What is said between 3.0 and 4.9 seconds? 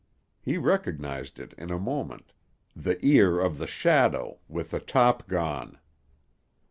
ear of the shadow, with the